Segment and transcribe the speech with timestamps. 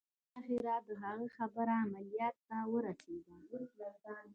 [0.35, 3.35] بالاخره د هغه خبره عمليات ته ورسېده.